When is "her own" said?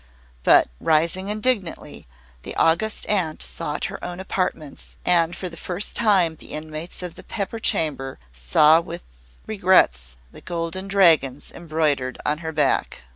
3.85-4.19